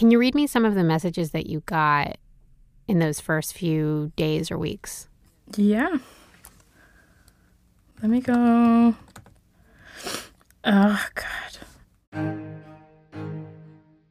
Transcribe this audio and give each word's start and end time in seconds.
Can 0.00 0.10
you 0.10 0.18
read 0.18 0.34
me 0.34 0.46
some 0.46 0.64
of 0.64 0.74
the 0.74 0.82
messages 0.82 1.32
that 1.32 1.46
you 1.46 1.60
got 1.66 2.16
in 2.88 3.00
those 3.00 3.20
first 3.20 3.52
few 3.52 4.12
days 4.16 4.50
or 4.50 4.56
weeks? 4.56 5.08
Yeah. 5.58 5.98
Let 8.00 8.10
me 8.10 8.22
go. 8.22 8.94
Oh, 10.64 11.06
God. 11.14 11.58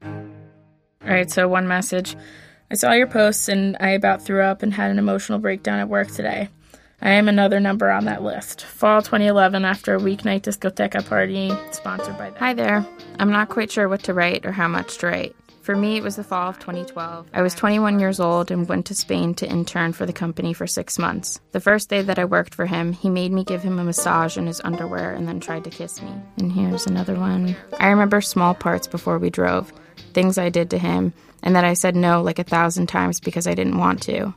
All 0.03 1.09
right, 1.09 1.31
so 1.31 1.47
one 1.47 1.67
message. 1.67 2.15
I 2.69 2.75
saw 2.75 2.91
your 2.91 3.07
posts 3.07 3.49
and 3.49 3.75
I 3.79 3.89
about 3.89 4.21
threw 4.21 4.43
up 4.43 4.61
and 4.61 4.71
had 4.71 4.91
an 4.91 4.99
emotional 4.99 5.39
breakdown 5.39 5.79
at 5.79 5.89
work 5.89 6.09
today. 6.11 6.49
I 7.01 7.13
am 7.13 7.27
another 7.27 7.59
number 7.59 7.89
on 7.89 8.05
that 8.05 8.21
list. 8.21 8.63
Fall 8.63 9.01
2011 9.01 9.65
after 9.65 9.95
a 9.95 9.99
weeknight 9.99 10.43
discoteca 10.43 11.01
party 11.09 11.51
sponsored 11.71 12.19
by 12.19 12.31
Hi 12.37 12.53
there. 12.53 12.85
I'm 13.17 13.31
not 13.31 13.49
quite 13.49 13.71
sure 13.71 13.89
what 13.89 14.03
to 14.03 14.13
write 14.13 14.45
or 14.45 14.51
how 14.51 14.67
much 14.67 14.99
to 14.99 15.07
write. 15.07 15.35
For 15.61 15.75
me, 15.75 15.97
it 15.97 16.03
was 16.03 16.15
the 16.15 16.23
fall 16.23 16.49
of 16.49 16.59
2012. 16.59 17.27
I 17.33 17.41
was 17.41 17.53
21 17.53 17.99
years 17.99 18.19
old 18.19 18.51
and 18.51 18.67
went 18.67 18.85
to 18.87 18.95
Spain 18.95 19.33
to 19.35 19.49
intern 19.49 19.93
for 19.93 20.05
the 20.05 20.13
company 20.13 20.53
for 20.53 20.67
six 20.67 20.97
months. 20.97 21.39
The 21.51 21.59
first 21.59 21.89
day 21.89 22.01
that 22.01 22.19
I 22.19 22.25
worked 22.25 22.55
for 22.55 22.65
him, 22.65 22.93
he 22.93 23.09
made 23.09 23.31
me 23.31 23.43
give 23.43 23.61
him 23.61 23.79
a 23.79 23.83
massage 23.83 24.37
in 24.37 24.47
his 24.47 24.61
underwear 24.63 25.11
and 25.13 25.27
then 25.27 25.39
tried 25.39 25.65
to 25.65 25.69
kiss 25.69 26.01
me. 26.01 26.11
And 26.37 26.51
here's 26.51 26.87
another 26.87 27.15
one. 27.15 27.55
I 27.79 27.87
remember 27.87 28.21
small 28.21 28.53
parts 28.53 28.87
before 28.87 29.19
we 29.19 29.29
drove, 29.29 29.73
things 30.13 30.37
I 30.37 30.49
did 30.49 30.69
to 30.71 30.77
him, 30.77 31.13
and 31.43 31.55
that 31.55 31.65
I 31.65 31.73
said 31.73 31.95
no 31.95 32.21
like 32.21 32.39
a 32.39 32.43
thousand 32.43 32.87
times 32.87 33.19
because 33.19 33.47
I 33.47 33.53
didn't 33.53 33.77
want 33.77 34.01
to. 34.03 34.33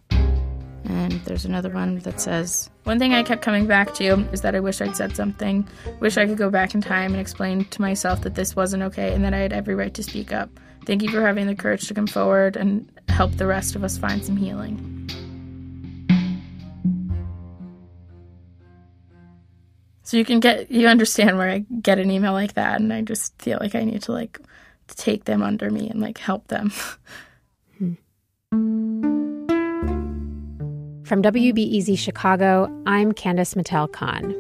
And 0.85 1.13
there's 1.25 1.45
another 1.45 1.71
one 1.71 2.01
that 2.01 2.21
says, 2.21 2.69
One 2.85 2.99
thing 2.99 3.15
I 3.15 3.23
kept 3.23 3.43
coming 3.43 3.67
back 3.67 3.95
to 3.95 4.05
is 4.33 4.41
that 4.41 4.55
I 4.55 4.61
wish 4.61 4.81
I'd 4.81 4.97
said 4.97 5.15
something. 5.17 5.67
Wish 6.01 6.17
I 6.17 6.27
could 6.27 6.39
go 6.39 6.51
back 6.51 6.75
in 6.75 6.81
time 6.81 7.13
and 7.13 7.21
explain 7.21 7.65
to 7.67 7.81
myself 7.81 8.23
that 8.23 8.35
this 8.35 8.57
wasn't 8.57 8.83
okay 8.85 9.13
and 9.15 9.25
that 9.25 9.35
I 9.35 9.39
had 9.39 9.53
every 9.53 9.75
right 9.75 9.95
to 9.95 10.03
speak 10.03 10.33
up. 10.33 10.51
Thank 10.85 11.03
you 11.03 11.11
for 11.11 11.21
having 11.21 11.47
the 11.47 11.55
courage 11.55 11.87
to 11.89 11.95
come 11.95 12.09
forward 12.09 12.57
and 12.57 12.91
help 13.09 13.33
the 13.33 13.47
rest 13.47 13.77
of 13.77 13.85
us 13.85 13.97
find 13.97 14.25
some 14.25 14.37
healing. 14.37 15.09
So 20.03 20.17
you 20.17 20.25
can 20.25 20.41
get 20.41 20.71
you 20.71 20.89
understand 20.89 21.39
where 21.39 21.49
I 21.49 21.65
get 21.81 21.99
an 21.99 22.11
email 22.11 22.33
like 22.33 22.55
that 22.55 22.81
and 22.81 22.93
I 22.93 23.03
just 23.03 23.41
feel 23.41 23.59
like 23.61 23.75
I 23.75 23.85
need 23.85 24.03
to 24.03 24.13
like 24.13 24.41
take 24.89 25.25
them 25.25 25.43
under 25.43 25.71
me 25.71 25.89
and 25.89 26.01
like 26.01 26.19
help 26.19 26.49
them. 26.49 26.73
From 31.13 31.23
WBEZ 31.23 31.99
Chicago, 31.99 32.73
I'm 32.87 33.13
Candice 33.13 33.55
Mattel 33.55 33.93
Khan. 33.93 34.35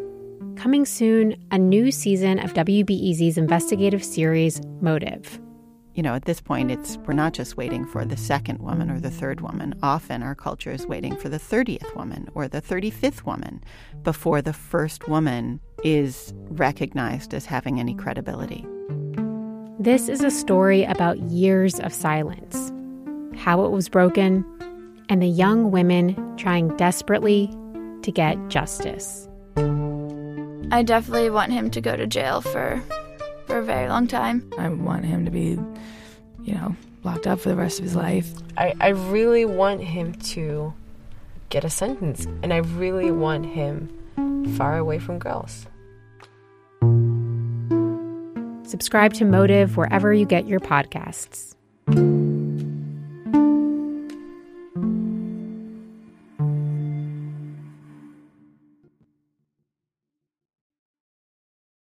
Coming 0.56 0.86
soon, 0.86 1.36
a 1.50 1.58
new 1.58 1.92
season 1.92 2.38
of 2.38 2.54
WBEZ's 2.54 3.36
investigative 3.36 4.02
series, 4.02 4.58
Motive 4.80 5.38
you 5.92 6.02
know, 6.02 6.14
at 6.14 6.24
this 6.24 6.40
point, 6.40 6.70
it's 6.70 6.96
we're 7.06 7.12
not 7.12 7.34
just 7.34 7.58
waiting 7.58 7.84
for 7.84 8.06
the 8.06 8.16
second 8.16 8.60
woman 8.60 8.90
or 8.90 8.98
the 8.98 9.10
third 9.10 9.42
woman. 9.42 9.74
Often, 9.82 10.22
our 10.22 10.34
culture 10.34 10.70
is 10.72 10.86
waiting 10.86 11.14
for 11.14 11.28
the 11.28 11.38
thirtieth 11.38 11.94
woman 11.94 12.30
or 12.34 12.48
the 12.48 12.62
thirty-fifth 12.62 13.26
woman 13.26 13.62
before 14.02 14.40
the 14.40 14.54
first 14.54 15.06
woman 15.06 15.60
is 15.84 16.32
recognized 16.48 17.34
as 17.34 17.44
having 17.44 17.78
any 17.78 17.94
credibility. 17.94 18.66
This 19.78 20.08
is 20.08 20.24
a 20.24 20.30
story 20.30 20.84
about 20.84 21.18
years 21.18 21.78
of 21.80 21.92
silence, 21.92 22.72
how 23.36 23.62
it 23.66 23.70
was 23.70 23.90
broken, 23.90 24.46
and 25.12 25.20
the 25.20 25.26
young 25.26 25.70
women 25.70 26.16
trying 26.38 26.74
desperately 26.78 27.54
to 28.00 28.10
get 28.10 28.38
justice. 28.48 29.28
I 30.72 30.82
definitely 30.82 31.28
want 31.28 31.52
him 31.52 31.70
to 31.70 31.82
go 31.82 31.94
to 31.94 32.06
jail 32.06 32.40
for 32.40 32.82
for 33.46 33.58
a 33.58 33.62
very 33.62 33.90
long 33.90 34.06
time. 34.06 34.50
I 34.56 34.70
want 34.70 35.04
him 35.04 35.26
to 35.26 35.30
be, 35.30 35.58
you 36.44 36.54
know, 36.54 36.74
locked 37.02 37.26
up 37.26 37.40
for 37.40 37.50
the 37.50 37.56
rest 37.56 37.78
of 37.78 37.84
his 37.84 37.94
life. 37.94 38.32
I, 38.56 38.72
I 38.80 38.88
really 38.88 39.44
want 39.44 39.82
him 39.82 40.14
to 40.14 40.72
get 41.50 41.62
a 41.62 41.68
sentence, 41.68 42.24
and 42.42 42.50
I 42.50 42.58
really 42.58 43.10
want 43.10 43.44
him 43.44 43.90
far 44.56 44.78
away 44.78 44.98
from 44.98 45.18
girls. 45.18 45.66
Subscribe 48.66 49.12
to 49.14 49.26
Motive 49.26 49.76
wherever 49.76 50.14
you 50.14 50.24
get 50.24 50.46
your 50.46 50.60
podcasts. 50.60 51.54